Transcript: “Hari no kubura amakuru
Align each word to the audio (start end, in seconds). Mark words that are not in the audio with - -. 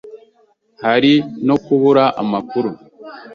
“Hari 0.85 1.13
no 1.47 1.55
kubura 1.65 2.03
amakuru 2.21 2.69